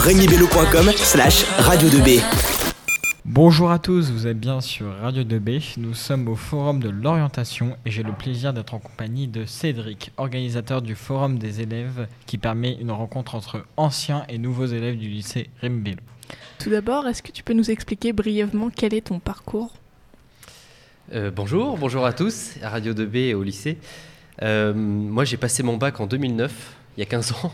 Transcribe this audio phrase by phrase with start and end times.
[0.00, 2.22] rémibello.com slash radio 2B.
[3.26, 5.74] Bonjour à tous, vous êtes bien sur Radio 2B.
[5.76, 10.10] Nous sommes au Forum de l'orientation et j'ai le plaisir d'être en compagnie de Cédric,
[10.16, 15.06] organisateur du Forum des élèves qui permet une rencontre entre anciens et nouveaux élèves du
[15.06, 15.98] lycée Rimbello.
[16.58, 19.74] Tout d'abord, est-ce que tu peux nous expliquer brièvement quel est ton parcours?
[21.12, 23.76] Euh, bonjour, bonjour à tous, à Radio 2B et au lycée.
[24.40, 27.52] Euh, moi, j'ai passé mon bac en 2009, il y a 15 ans.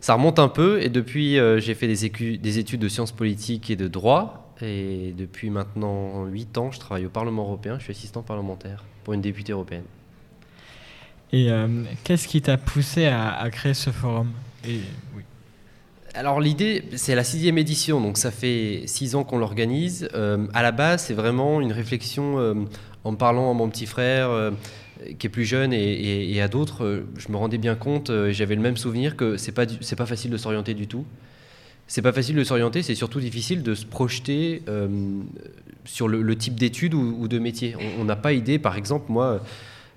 [0.00, 3.76] Ça remonte un peu et depuis, euh, j'ai fait des, études de sciences politiques et
[3.76, 4.54] de droit.
[4.62, 9.14] Et depuis maintenant 8 ans, je travaille au Parlement européen, je suis assistant parlementaire pour
[9.14, 9.84] une députée européenne.
[11.32, 11.66] Et euh,
[12.04, 14.32] qu'est-ce qui t'a poussé à, à créer ce forum?
[14.66, 14.80] Et,
[15.16, 15.22] oui.
[16.14, 20.08] Alors l'idée, c'est la sixième édition, donc ça fait six ans qu'on l'organise.
[20.14, 22.54] Euh, à la base, c'est vraiment une réflexion euh,
[23.04, 24.28] en parlant à mon petit frère
[25.18, 26.84] qui est plus jeune et, à d'autres.
[26.84, 29.96] euh, je me rendais bien compte, euh, j'avais le même souvenir que c'est pas c'est
[29.96, 31.04] pas facile de s'orienter du tout.
[31.86, 34.88] C'est pas facile de s'orienter, c'est surtout difficile de se projeter euh,
[35.84, 37.74] sur le, type d'études ou, de métier.
[37.98, 39.42] On- n'a pas idée, par exemple, moi.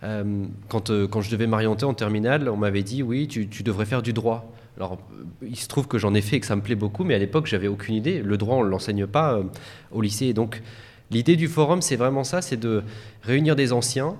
[0.01, 4.11] quand, quand je devais m'orienter en terminale, on m'avait dit oui, tu, devrais faire du
[4.11, 4.51] droit.
[4.77, 4.97] Alors,
[5.43, 7.19] il se trouve que j'en ai fait et que ça me plaît beaucoup, mais à
[7.19, 8.23] l'époque, j'avais aucune idée.
[8.23, 9.43] Le droit, on ne l'enseigne pas
[9.91, 10.33] au lycée.
[10.33, 10.63] Donc,
[11.11, 12.81] l'idée du forum, c'est vraiment ça c'est de
[13.21, 14.15] réunir des anciens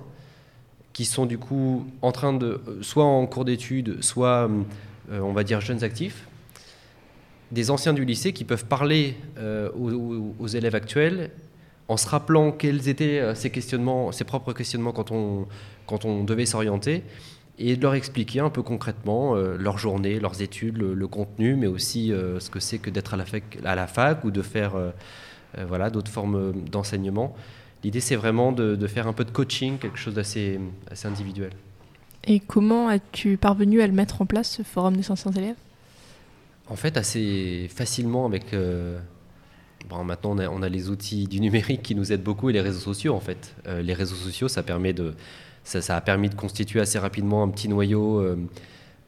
[0.94, 4.48] qui sont du coup en train de, euh, soit en cours d'études, soit,
[5.10, 6.26] euh, on va dire, jeunes actifs,
[7.52, 9.70] des anciens du lycée qui peuvent parler euh,
[10.38, 11.30] aux, élèves actuels
[11.88, 15.46] en se rappelant quels étaient euh, ses questionnements, ses propres questionnements quand on,
[15.86, 17.02] quand on devait s'orienter,
[17.58, 21.54] et de leur expliquer un peu concrètement euh, leur journée, leurs études, le, le contenu,
[21.54, 24.30] mais aussi euh, ce que c'est que d'être à la fac, à la fac ou
[24.30, 24.90] de faire euh,
[25.58, 27.34] euh, voilà, d'autres formes d'enseignement.
[27.84, 30.58] L'idée, c'est vraiment de, de faire un peu de coaching, quelque chose d'assez
[30.90, 31.50] assez individuel.
[32.26, 35.56] Et comment as-tu parvenu à le mettre en place, ce forum des 500 élèves?
[36.68, 38.54] En fait, assez facilement avec.
[38.54, 38.98] euh,
[39.90, 42.54] bon, maintenant, on a, on a les outils du numérique qui nous aident beaucoup et
[42.54, 43.54] les réseaux sociaux, en fait.
[43.66, 45.12] Euh, les réseaux sociaux, ça, permet de,
[45.62, 48.36] ça, ça a permis de constituer assez rapidement un petit noyau euh,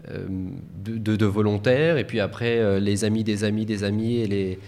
[0.07, 1.97] de, de- volontaires.
[1.97, 4.59] Et puis après, les amis des amis des amis et les,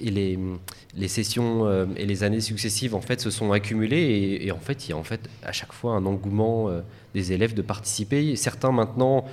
[0.00, 3.96] et les, sessions euh, et les années successives, en fait, se sont accumulées.
[3.96, 6.80] Et, et en fait, il y a en fait, à chaque fois un engouement euh,
[7.14, 8.36] des élèves de participer.
[8.36, 9.24] Certains, maintenant,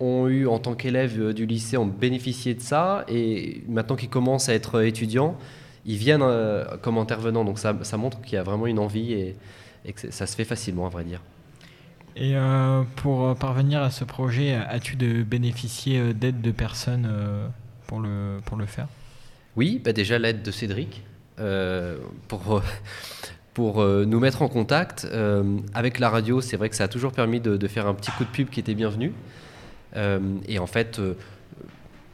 [0.00, 4.08] ont eu en tant qu'élèves euh, du lycée ont bénéficié de ça et maintenant qu'ils
[4.08, 5.36] commencent à être étudiants,
[5.84, 6.24] ils viennent
[6.80, 7.44] comme intervenants.
[7.44, 9.36] Donc ça, montre qu'il y a vraiment une envie et,
[9.92, 11.20] que ça se fait facilement, à vrai dire.
[12.14, 12.34] Et
[12.96, 17.10] pour parvenir à ce projet, as-tu de bénéficié euh, d'aide de personnes
[17.88, 18.86] pour, le, pour le faire?
[19.56, 21.02] Oui, bah déjà l'aide de Cédric
[21.38, 21.98] euh,
[22.28, 22.60] pour, euh,
[23.52, 25.06] pour euh, nous mettre en contact.
[25.74, 28.24] Avec la radio, c'est vrai que ça a toujours permis de, faire un petit coup
[28.24, 29.12] de pub qui était bienvenu.
[30.48, 31.00] Et en fait,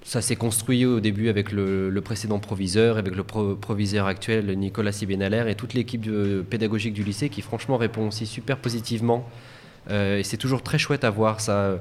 [0.03, 4.91] ça s'est construit au début avec le, précédent proviseur, avec le pro- proviseur actuel Nicolas
[4.91, 6.09] Sibénalaire et toute l'équipe
[6.50, 9.28] pédagogique du lycée qui franchement répond aussi super positivement.
[9.91, 11.78] Et c'est toujours très chouette à voir ça.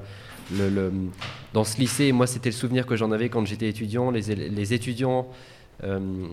[1.54, 4.12] Dans ce lycée, moi c'était le souvenir que j'en avais quand j'étais étudiant.
[4.12, 5.28] Les, étudiants,
[5.84, 6.28] euh,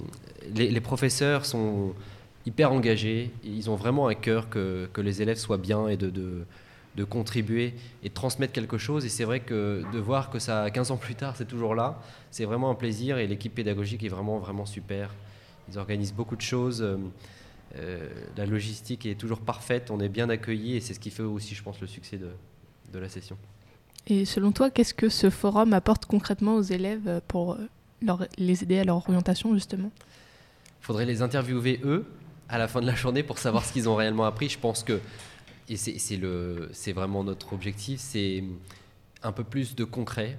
[0.55, 1.95] les, professeurs sont
[2.47, 3.31] hyper engagés.
[3.45, 7.75] Ils ont vraiment à cœur que, que les élèves soient bien et de, de, contribuer
[8.03, 9.05] et de transmettre quelque chose.
[9.05, 12.01] Et c'est vrai que de voir que ça, 15 ans plus tard, c'est toujours là,
[12.31, 13.19] c'est vraiment un plaisir.
[13.19, 15.11] Et l'équipe pédagogique est vraiment, vraiment super.
[15.71, 16.83] Ils organisent beaucoup de choses.
[16.83, 16.97] euh,
[17.77, 19.91] euh, la logistique est toujours parfaite.
[19.91, 22.31] On est bien accueillis et c'est ce qui fait aussi, je pense, le succès de,
[22.93, 23.37] de la session.
[24.07, 28.79] Et selon toi, qu'est-ce que ce forum apporte concrètement aux élèves pour euh, les aider
[28.79, 29.91] à leur orientation, justement?
[30.83, 32.05] Il faudrait les interviewer eux
[32.49, 34.51] à la fin de la journée pour savoir ce qu'ils ont réellement appris.
[34.51, 35.01] Je pense que,
[35.71, 38.45] et c'est vraiment notre objectif, c'est
[39.23, 40.39] un peu plus de concret.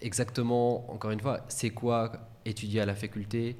[0.00, 2.12] Exactement, encore une fois, c'est quoi
[2.44, 3.56] étudier à la faculté?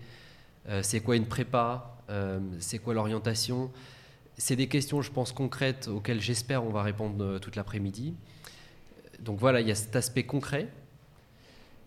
[0.69, 1.97] Euh, C'est quoi une prépa?
[2.11, 3.73] Euh, C'est quoi l'orientation?
[4.39, 8.15] C'est des questions, je pense, concrètes auxquelles j'espère on va répondre toute l'après-midi.
[9.21, 10.69] Donc voilà, il y a cet aspect concret.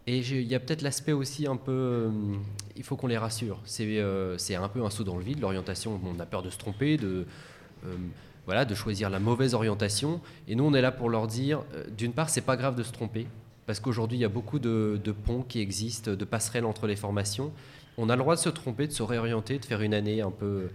[0.10, 1.72] Et il y a peut-être l'aspect aussi un peu.
[1.72, 2.10] euh,
[2.78, 3.60] il faut qu'on les rassure.
[3.66, 6.00] C'est euh, c'est un peu un saut dans le vide, l'orientation.
[6.06, 7.26] On a peur de se tromper, de,
[7.86, 7.96] euh,
[8.46, 10.22] voilà, de choisir la mauvaise orientation.
[10.48, 11.64] Et nous, on est là pour leur dire
[11.98, 13.28] d'une part, c'est pas grave de se tromper,
[13.66, 17.52] parce qu'aujourd'hui, il y a beaucoup de ponts qui existent, de passerelles entre les formations.
[17.98, 20.32] On a le droit de se tromper, de se réorienter, de faire une année un
[20.32, 20.70] peu.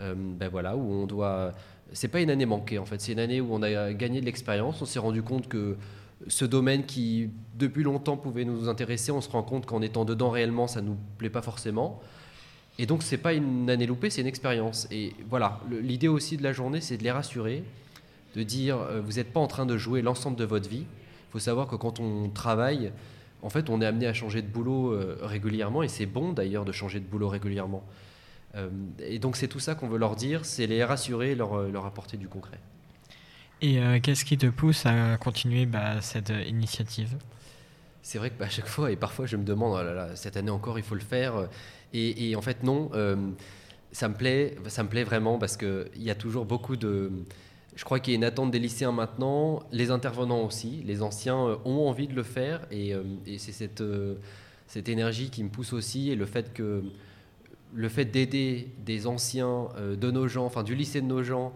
[0.00, 1.54] Euh, ben voilà, où on doit.
[1.92, 4.26] C'est pas une année manquée en fait, c'est une année où on a gagné de
[4.26, 4.80] l'expérience.
[4.80, 5.76] On s'est rendu compte que
[6.28, 10.30] ce domaine qui depuis longtemps pouvait nous intéresser, on se rend compte qu'en étant dedans
[10.30, 12.00] réellement, ça nous plaît pas forcément.
[12.78, 14.86] Et donc c'est pas une année loupée, c'est une expérience.
[14.90, 17.64] Et voilà, l'idée aussi de la journée, c'est de les rassurer,
[18.36, 20.84] de dire euh, vous n'êtes pas en train de jouer l'ensemble de votre vie.
[20.84, 22.92] Il faut savoir que quand on travaille,
[23.42, 26.72] en fait, on est amené à changer de boulot régulièrement, et c'est bon d'ailleurs de
[26.72, 27.84] changer de boulot régulièrement.
[28.98, 32.16] Et donc c'est tout ça qu'on veut leur dire, c'est les rassurer, leur, leur apporter
[32.16, 32.58] du concret.
[33.62, 37.16] Et qu'est-ce qui te pousse à continuer bah, cette initiative?
[38.02, 40.50] C'est vrai que bah, à chaque fois, et parfois je me demande, oh cette année
[40.50, 41.48] encore, il faut le faire.
[41.92, 43.16] Et, en fait, non, euh,
[43.92, 47.10] ça, me plaît, ça me plaît vraiment parce qu'il y a toujours beaucoup de...
[47.76, 51.46] Je crois qu'il y a une attente des lycéens maintenant, les intervenants aussi, les anciens
[51.46, 53.02] euh, ont envie de le faire et, euh,
[53.38, 53.82] c'est cette,
[54.66, 56.82] cette énergie qui me pousse aussi et le fait que
[57.74, 61.52] le fait d'aider des anciens de nos gens, enfin du lycée de nos gens,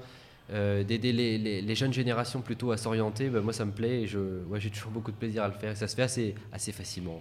[0.52, 4.70] euh, d'aider les, jeunes générations plutôt à s'orienter, ben, moi ça me plaît et j'ai
[4.70, 5.72] toujours beaucoup de plaisir à le faire.
[5.72, 7.18] Et ça se fait assez, assez facilement.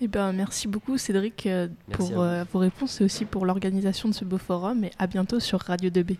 [0.00, 4.14] Eh ben, merci beaucoup Cédric euh, pour euh, vos réponses et aussi pour l'organisation de
[4.14, 6.16] ce beau forum et à bientôt sur Radio 2B.